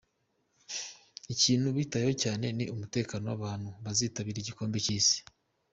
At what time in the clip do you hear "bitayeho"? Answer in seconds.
1.77-2.13